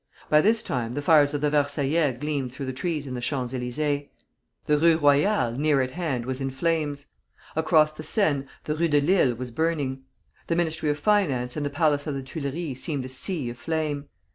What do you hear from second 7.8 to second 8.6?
the Seine,